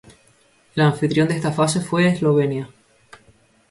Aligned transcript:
El 0.75 0.81
anfitrión 0.81 1.27
de 1.27 1.35
esta 1.35 1.51
fase 1.51 1.79
fue 1.79 2.07
Eslovenia. 2.07 2.67